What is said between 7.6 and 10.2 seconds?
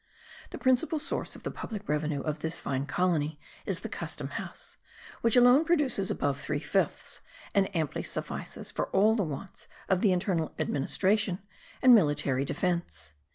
amply suffices for all the wants of the